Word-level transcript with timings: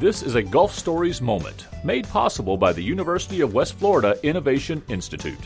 This 0.00 0.22
is 0.22 0.34
a 0.34 0.42
Gulf 0.42 0.72
Stories 0.72 1.20
moment 1.20 1.66
made 1.84 2.08
possible 2.08 2.56
by 2.56 2.72
the 2.72 2.80
University 2.80 3.42
of 3.42 3.52
West 3.52 3.74
Florida 3.74 4.18
Innovation 4.22 4.82
Institute. 4.88 5.38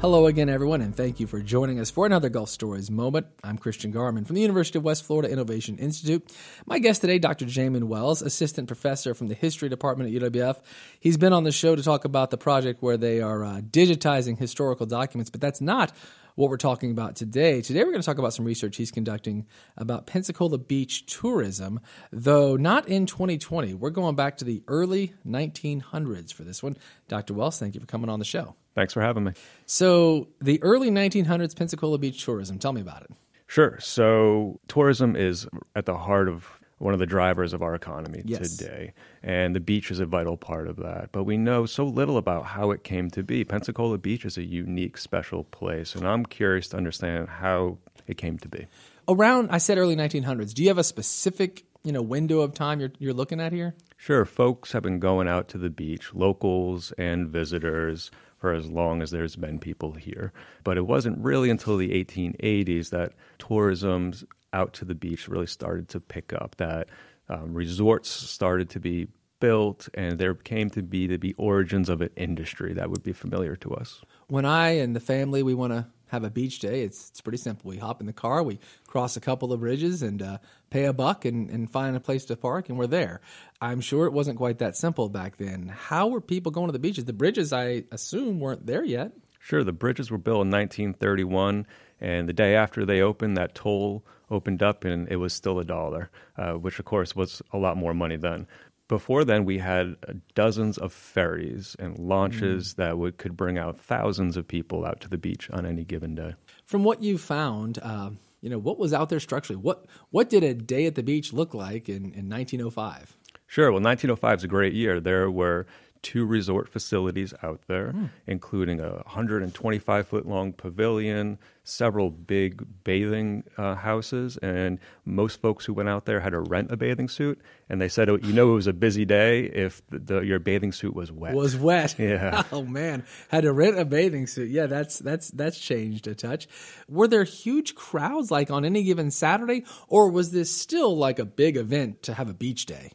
Hello 0.00 0.26
again, 0.26 0.48
everyone, 0.48 0.80
and 0.80 0.96
thank 0.96 1.20
you 1.20 1.28
for 1.28 1.38
joining 1.40 1.78
us 1.78 1.88
for 1.88 2.04
another 2.04 2.28
Gulf 2.28 2.48
Stories 2.48 2.90
moment. 2.90 3.28
I'm 3.44 3.58
Christian 3.58 3.92
Garman 3.92 4.24
from 4.24 4.34
the 4.34 4.42
University 4.42 4.78
of 4.78 4.82
West 4.82 5.04
Florida 5.04 5.30
Innovation 5.30 5.78
Institute. 5.78 6.28
My 6.66 6.80
guest 6.80 7.00
today, 7.02 7.20
Dr. 7.20 7.44
Jamin 7.44 7.84
Wells, 7.84 8.22
assistant 8.22 8.66
professor 8.66 9.14
from 9.14 9.28
the 9.28 9.34
History 9.34 9.68
Department 9.68 10.12
at 10.12 10.20
UWF. 10.20 10.56
He's 10.98 11.16
been 11.16 11.32
on 11.32 11.44
the 11.44 11.52
show 11.52 11.76
to 11.76 11.82
talk 11.84 12.04
about 12.04 12.30
the 12.30 12.38
project 12.38 12.82
where 12.82 12.96
they 12.96 13.20
are 13.20 13.44
uh, 13.44 13.60
digitizing 13.60 14.36
historical 14.36 14.86
documents, 14.86 15.30
but 15.30 15.40
that's 15.40 15.60
not 15.60 15.92
what 16.40 16.48
we're 16.48 16.56
talking 16.56 16.90
about 16.90 17.16
today. 17.16 17.60
Today, 17.60 17.80
we're 17.80 17.90
going 17.90 18.00
to 18.00 18.06
talk 18.06 18.16
about 18.16 18.32
some 18.32 18.46
research 18.46 18.78
he's 18.78 18.90
conducting 18.90 19.46
about 19.76 20.06
Pensacola 20.06 20.56
Beach 20.56 21.04
tourism, 21.04 21.80
though 22.12 22.56
not 22.56 22.88
in 22.88 23.04
2020. 23.04 23.74
We're 23.74 23.90
going 23.90 24.16
back 24.16 24.38
to 24.38 24.46
the 24.46 24.62
early 24.66 25.12
1900s 25.28 26.32
for 26.32 26.42
this 26.42 26.62
one. 26.62 26.78
Dr. 27.08 27.34
Wells, 27.34 27.58
thank 27.58 27.74
you 27.74 27.80
for 27.80 27.86
coming 27.86 28.08
on 28.08 28.18
the 28.20 28.24
show. 28.24 28.56
Thanks 28.74 28.94
for 28.94 29.02
having 29.02 29.24
me. 29.24 29.32
So, 29.66 30.28
the 30.40 30.62
early 30.62 30.90
1900s 30.90 31.54
Pensacola 31.54 31.98
Beach 31.98 32.24
tourism, 32.24 32.58
tell 32.58 32.72
me 32.72 32.80
about 32.80 33.02
it. 33.02 33.10
Sure. 33.46 33.78
So, 33.78 34.58
tourism 34.66 35.16
is 35.16 35.46
at 35.76 35.84
the 35.84 35.98
heart 35.98 36.26
of 36.26 36.58
one 36.80 36.94
of 36.94 36.98
the 36.98 37.06
drivers 37.06 37.52
of 37.52 37.62
our 37.62 37.74
economy 37.74 38.22
yes. 38.24 38.56
today. 38.56 38.94
And 39.22 39.54
the 39.54 39.60
beach 39.60 39.90
is 39.90 40.00
a 40.00 40.06
vital 40.06 40.38
part 40.38 40.66
of 40.66 40.76
that. 40.76 41.10
But 41.12 41.24
we 41.24 41.36
know 41.36 41.66
so 41.66 41.84
little 41.84 42.16
about 42.16 42.46
how 42.46 42.70
it 42.70 42.84
came 42.84 43.10
to 43.10 43.22
be. 43.22 43.44
Pensacola 43.44 43.98
Beach 43.98 44.24
is 44.24 44.38
a 44.38 44.42
unique, 44.42 44.96
special 44.96 45.44
place. 45.44 45.94
And 45.94 46.08
I'm 46.08 46.24
curious 46.24 46.68
to 46.68 46.78
understand 46.78 47.28
how 47.28 47.76
it 48.06 48.16
came 48.16 48.38
to 48.38 48.48
be. 48.48 48.66
Around, 49.08 49.50
I 49.50 49.58
said 49.58 49.76
early 49.76 49.94
1900s, 49.94 50.54
do 50.54 50.62
you 50.62 50.68
have 50.68 50.78
a 50.78 50.84
specific 50.84 51.64
you 51.82 51.92
know 51.92 52.02
window 52.02 52.40
of 52.40 52.54
time 52.54 52.80
you're, 52.80 52.92
you're 52.98 53.12
looking 53.12 53.42
at 53.42 53.52
here? 53.52 53.74
Sure. 53.98 54.24
Folks 54.24 54.72
have 54.72 54.82
been 54.82 55.00
going 55.00 55.28
out 55.28 55.48
to 55.48 55.58
the 55.58 55.70
beach, 55.70 56.14
locals 56.14 56.92
and 56.96 57.28
visitors 57.28 58.10
for 58.38 58.54
as 58.54 58.66
long 58.70 59.02
as 59.02 59.10
there's 59.10 59.36
been 59.36 59.58
people 59.58 59.92
here. 59.92 60.32
But 60.64 60.78
it 60.78 60.86
wasn't 60.86 61.18
really 61.18 61.50
until 61.50 61.76
the 61.76 61.90
1880s 61.90 62.88
that 62.88 63.12
tourism 63.38 64.14
out 64.52 64.72
to 64.74 64.84
the 64.84 64.94
beach 64.94 65.28
really 65.28 65.46
started 65.46 65.88
to 65.90 66.00
pick 66.00 66.32
up, 66.32 66.56
that 66.56 66.88
um, 67.28 67.54
resorts 67.54 68.10
started 68.10 68.70
to 68.70 68.80
be 68.80 69.08
built, 69.40 69.88
and 69.94 70.18
there 70.18 70.34
came 70.34 70.70
to 70.70 70.82
be 70.82 71.16
the 71.16 71.34
origins 71.38 71.88
of 71.88 72.00
an 72.00 72.10
industry 72.16 72.74
that 72.74 72.90
would 72.90 73.02
be 73.02 73.12
familiar 73.12 73.56
to 73.56 73.74
us. 73.74 74.02
When 74.28 74.44
I 74.44 74.70
and 74.70 74.94
the 74.94 75.00
family, 75.00 75.42
we 75.42 75.54
want 75.54 75.72
to 75.72 75.86
have 76.08 76.24
a 76.24 76.30
beach 76.30 76.58
day, 76.58 76.82
it's, 76.82 77.10
it's 77.10 77.20
pretty 77.20 77.38
simple. 77.38 77.68
We 77.68 77.78
hop 77.78 78.00
in 78.00 78.06
the 78.06 78.12
car, 78.12 78.42
we 78.42 78.58
cross 78.86 79.16
a 79.16 79.20
couple 79.20 79.52
of 79.52 79.60
bridges, 79.60 80.02
and 80.02 80.20
uh, 80.20 80.38
pay 80.68 80.84
a 80.84 80.92
buck 80.92 81.24
and, 81.24 81.48
and 81.50 81.70
find 81.70 81.96
a 81.96 82.00
place 82.00 82.24
to 82.26 82.36
park, 82.36 82.68
and 82.68 82.76
we're 82.76 82.86
there. 82.86 83.20
I'm 83.60 83.80
sure 83.80 84.06
it 84.06 84.12
wasn't 84.12 84.36
quite 84.36 84.58
that 84.58 84.76
simple 84.76 85.08
back 85.08 85.36
then. 85.36 85.68
How 85.68 86.08
were 86.08 86.20
people 86.20 86.52
going 86.52 86.66
to 86.66 86.72
the 86.72 86.78
beaches? 86.78 87.04
The 87.04 87.12
bridges, 87.12 87.52
I 87.52 87.84
assume, 87.90 88.40
weren't 88.40 88.66
there 88.66 88.84
yet. 88.84 89.12
Sure, 89.38 89.64
the 89.64 89.72
bridges 89.72 90.10
were 90.10 90.18
built 90.18 90.44
in 90.44 90.50
1931, 90.50 91.66
and 92.00 92.28
the 92.28 92.32
day 92.32 92.54
after 92.54 92.84
they 92.84 93.00
opened, 93.00 93.36
that 93.36 93.54
toll 93.54 94.04
opened 94.30 94.62
up, 94.62 94.84
and 94.84 95.08
it 95.08 95.16
was 95.16 95.32
still 95.32 95.58
a 95.58 95.64
dollar, 95.64 96.10
uh, 96.36 96.52
which 96.52 96.78
of 96.78 96.84
course 96.84 97.14
was 97.14 97.42
a 97.52 97.58
lot 97.58 97.76
more 97.76 97.94
money 97.94 98.16
then. 98.16 98.46
Before 98.88 99.24
then, 99.24 99.44
we 99.44 99.58
had 99.58 99.96
dozens 100.34 100.76
of 100.76 100.92
ferries 100.92 101.76
and 101.78 101.96
launches 101.96 102.72
mm. 102.72 102.76
that 102.76 102.98
would 102.98 103.18
could 103.18 103.36
bring 103.36 103.56
out 103.56 103.78
thousands 103.78 104.36
of 104.36 104.48
people 104.48 104.84
out 104.84 105.00
to 105.02 105.08
the 105.08 105.18
beach 105.18 105.48
on 105.50 105.64
any 105.64 105.84
given 105.84 106.16
day. 106.16 106.34
From 106.64 106.82
what 106.82 107.00
you 107.02 107.16
found, 107.16 107.78
uh, 107.82 108.10
you 108.40 108.50
know 108.50 108.58
what 108.58 108.78
was 108.78 108.92
out 108.92 109.08
there 109.08 109.20
structurally. 109.20 109.60
What 109.60 109.86
what 110.10 110.28
did 110.28 110.42
a 110.42 110.54
day 110.54 110.86
at 110.86 110.96
the 110.96 111.02
beach 111.02 111.32
look 111.32 111.54
like 111.54 111.88
in, 111.88 112.12
in 112.14 112.28
1905? 112.28 113.16
Sure. 113.46 113.66
Well, 113.66 113.80
1905 113.80 114.38
is 114.38 114.44
a 114.44 114.48
great 114.48 114.72
year. 114.72 115.00
There 115.00 115.30
were 115.30 115.66
two 116.02 116.24
resort 116.24 116.68
facilities 116.68 117.34
out 117.42 117.60
there, 117.66 117.92
mm. 117.92 118.10
including 118.26 118.80
a 118.80 118.90
125 118.90 120.06
foot 120.06 120.26
long 120.26 120.52
pavilion, 120.52 121.38
several 121.62 122.10
big 122.10 122.64
bathing 122.84 123.44
uh, 123.58 123.74
houses, 123.74 124.36
and 124.38 124.78
most 125.04 125.40
folks 125.40 125.64
who 125.64 125.74
went 125.74 125.88
out 125.88 126.06
there 126.06 126.20
had 126.20 126.30
to 126.30 126.40
rent 126.40 126.70
a 126.72 126.76
bathing 126.76 127.08
suit. 127.08 127.40
And 127.68 127.80
they 127.80 127.88
said, 127.88 128.08
oh, 128.08 128.18
you 128.22 128.32
know, 128.32 128.52
it 128.52 128.54
was 128.54 128.66
a 128.66 128.72
busy 128.72 129.04
day 129.04 129.44
if 129.44 129.86
the, 129.88 129.98
the, 129.98 130.20
your 130.20 130.38
bathing 130.38 130.72
suit 130.72 130.94
was 130.94 131.12
wet. 131.12 131.34
Was 131.34 131.56
wet. 131.56 131.96
Yeah. 131.98 132.42
oh 132.52 132.62
man, 132.62 133.04
had 133.28 133.42
to 133.42 133.52
rent 133.52 133.78
a 133.78 133.84
bathing 133.84 134.26
suit. 134.26 134.50
Yeah, 134.50 134.66
that's 134.66 134.98
that's 134.98 135.30
that's 135.30 135.58
changed 135.58 136.06
a 136.06 136.14
touch. 136.14 136.48
Were 136.88 137.08
there 137.08 137.24
huge 137.24 137.74
crowds 137.74 138.30
like 138.30 138.50
on 138.50 138.64
any 138.64 138.82
given 138.82 139.10
Saturday, 139.10 139.64
or 139.88 140.10
was 140.10 140.30
this 140.30 140.54
still 140.54 140.96
like 140.96 141.18
a 141.18 141.24
big 141.24 141.56
event 141.56 142.02
to 142.04 142.14
have 142.14 142.28
a 142.28 142.34
beach 142.34 142.66
day? 142.66 142.90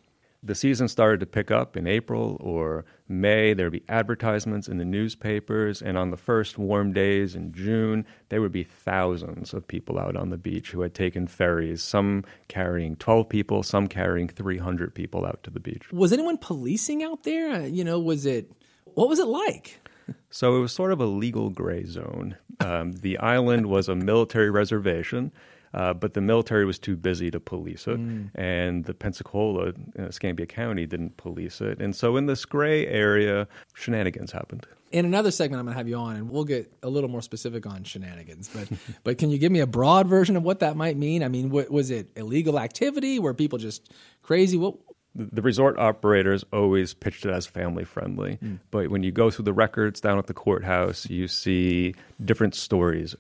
The 0.45 0.55
season 0.55 0.87
started 0.87 1.19
to 1.19 1.25
pick 1.25 1.49
up 1.49 1.75
in 1.75 1.87
April 1.87 2.37
or 2.39 2.85
May. 3.07 3.53
There'd 3.53 3.71
be 3.71 3.83
advertisements 3.89 4.67
in 4.67 4.77
the 4.77 4.85
newspapers, 4.85 5.81
and 5.81 5.97
on 5.97 6.11
the 6.11 6.17
first 6.17 6.57
warm 6.57 6.93
days 6.93 7.35
in 7.35 7.51
June, 7.51 8.05
there 8.29 8.41
would 8.41 8.51
be 8.51 8.63
thousands 8.63 9.53
of 9.53 9.67
people 9.67 9.97
out 9.97 10.15
on 10.15 10.29
the 10.29 10.37
beach 10.37 10.71
who 10.71 10.81
had 10.81 10.93
taken 10.93 11.27
ferries, 11.27 11.81
some 11.81 12.23
carrying 12.47 12.95
12 12.95 13.27
people, 13.27 13.63
some 13.63 13.87
carrying 13.87 14.27
300 14.27 14.93
people 14.93 15.25
out 15.25 15.41
to 15.43 15.49
the 15.49 15.59
beach. 15.59 15.91
Was 15.91 16.13
anyone 16.13 16.37
policing 16.37 17.03
out 17.03 17.23
there? 17.23 17.51
Uh, 17.51 17.59
you 17.65 17.83
know, 17.83 17.99
was 17.99 18.25
it, 18.25 18.51
what 18.93 19.09
was 19.09 19.19
it 19.19 19.27
like? 19.27 19.79
So 20.29 20.57
it 20.57 20.59
was 20.59 20.73
sort 20.73 20.91
of 20.91 20.99
a 20.99 21.05
legal 21.05 21.49
gray 21.49 21.85
zone. 21.85 22.35
Um, 22.59 22.91
the 22.91 23.17
island 23.17 23.67
was 23.67 23.87
a 23.87 23.95
military 23.95 24.49
reservation. 24.51 25.31
Uh, 25.75 25.93
but 25.93 26.13
the 26.13 26.21
military 26.21 26.63
was 26.63 26.79
too 26.79 26.95
busy 26.95 27.29
to 27.29 27.37
police 27.37 27.85
it, 27.85 27.99
mm. 27.99 28.29
and 28.33 28.85
the 28.85 28.93
Pensacola, 28.93 29.73
uh, 29.99 30.03
Escambia 30.03 30.45
County, 30.45 30.85
didn't 30.85 31.17
police 31.17 31.59
it. 31.59 31.81
And 31.81 31.93
so 31.93 32.15
in 32.15 32.27
this 32.27 32.45
gray 32.45 32.87
area, 32.87 33.45
shenanigans 33.73 34.31
happened. 34.31 34.65
In 34.93 35.03
another 35.03 35.31
segment, 35.31 35.59
I'm 35.59 35.65
going 35.65 35.73
to 35.73 35.77
have 35.77 35.89
you 35.89 35.97
on, 35.97 36.15
and 36.15 36.29
we'll 36.29 36.45
get 36.45 36.71
a 36.81 36.87
little 36.87 37.09
more 37.09 37.21
specific 37.21 37.65
on 37.65 37.83
shenanigans. 37.83 38.49
But 38.53 38.69
but 39.03 39.17
can 39.17 39.29
you 39.29 39.37
give 39.37 39.51
me 39.51 39.59
a 39.59 39.67
broad 39.67 40.07
version 40.07 40.37
of 40.37 40.43
what 40.43 40.61
that 40.61 40.77
might 40.77 40.95
mean? 40.95 41.21
I 41.21 41.27
mean, 41.27 41.49
what, 41.49 41.69
was 41.69 41.91
it 41.91 42.07
illegal 42.15 42.57
activity? 42.57 43.19
Were 43.19 43.33
people 43.33 43.59
just 43.59 43.91
crazy? 44.21 44.57
What 44.57 44.75
the 45.13 45.41
resort 45.41 45.77
operators 45.77 46.45
always 46.53 46.93
pitched 46.93 47.25
it 47.25 47.31
as 47.31 47.45
family 47.45 47.83
friendly. 47.83 48.37
Mm. 48.41 48.59
But 48.71 48.89
when 48.89 49.03
you 49.03 49.11
go 49.11 49.29
through 49.29 49.45
the 49.45 49.53
records 49.53 49.99
down 49.99 50.17
at 50.17 50.27
the 50.27 50.33
courthouse, 50.33 51.09
you 51.09 51.27
see 51.27 51.95
different 52.23 52.55
stories 52.55 53.15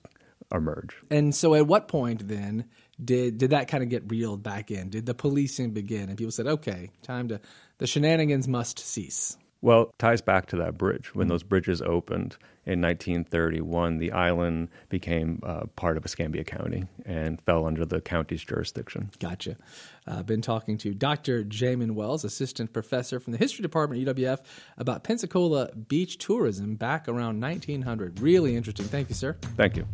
emerge. 0.51 0.95
And 1.09 1.33
so, 1.33 1.55
at 1.55 1.67
what 1.67 1.87
point 1.87 2.27
then 2.27 2.65
did 3.03 3.37
did 3.37 3.49
that 3.51 3.67
kind 3.67 3.83
of 3.83 3.89
get 3.89 4.09
reeled 4.09 4.43
back 4.43 4.71
in? 4.71 4.89
Did 4.89 5.05
the 5.05 5.13
policing 5.13 5.71
begin, 5.71 6.09
and 6.09 6.17
people 6.17 6.31
said, 6.31 6.47
"Okay, 6.47 6.91
time 7.01 7.27
to 7.29 7.39
the 7.77 7.87
shenanigans 7.87 8.47
must 8.47 8.79
cease"? 8.79 9.37
Well, 9.65 9.93
ties 9.97 10.21
back 10.21 10.45
to 10.47 10.57
that 10.57 10.77
bridge. 10.77 11.15
When 11.15 11.27
those 11.27 11.41
bridges 11.41 11.81
opened 11.81 12.37
in 12.67 12.81
1931, 12.81 13.97
the 13.97 14.11
island 14.11 14.69
became 14.89 15.41
uh, 15.43 15.65
part 15.75 15.97
of 15.97 16.05
Escambia 16.05 16.43
County 16.43 16.85
and 17.03 17.41
fell 17.41 17.65
under 17.65 17.83
the 17.83 17.99
county's 17.99 18.43
jurisdiction. 18.43 19.09
Gotcha. 19.17 19.57
I've 20.05 20.19
uh, 20.19 20.23
been 20.23 20.43
talking 20.43 20.77
to 20.79 20.93
Dr. 20.93 21.43
Jamin 21.43 21.91
Wells, 21.91 22.23
assistant 22.23 22.73
professor 22.73 23.19
from 23.19 23.33
the 23.33 23.39
history 23.39 23.63
department 23.63 24.07
at 24.07 24.15
UWF, 24.15 24.39
about 24.77 25.03
Pensacola 25.03 25.71
beach 25.73 26.19
tourism 26.19 26.75
back 26.75 27.07
around 27.07 27.41
1900. 27.41 28.19
Really 28.19 28.55
interesting. 28.55 28.85
Thank 28.85 29.09
you, 29.09 29.15
sir. 29.15 29.35
Thank 29.57 29.77
you. 29.77 29.87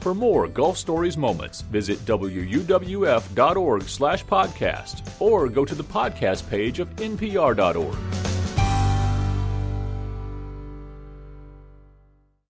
For 0.00 0.14
more 0.14 0.46
Gulf 0.46 0.78
Stories 0.78 1.16
moments, 1.16 1.62
visit 1.62 1.98
wuwf.org 2.04 3.82
slash 3.82 4.24
podcast 4.24 5.20
or 5.20 5.48
go 5.48 5.64
to 5.64 5.74
the 5.74 5.84
podcast 5.84 6.48
page 6.48 6.78
of 6.78 6.94
npr.org. 6.96 8.17